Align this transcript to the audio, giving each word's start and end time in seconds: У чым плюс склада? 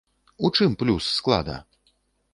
У 0.47 0.49
чым 0.57 0.71
плюс 0.79 1.11
склада? 1.21 1.61